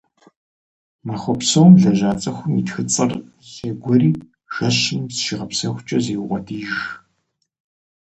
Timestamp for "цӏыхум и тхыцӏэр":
2.21-3.11